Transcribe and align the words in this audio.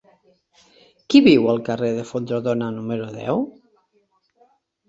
Qui 1.13 1.21
viu 1.27 1.45
al 1.53 1.61
carrer 1.69 1.91
d'en 1.99 2.07
Fontrodona 2.13 2.71
número 2.79 3.11
deu? 3.19 3.47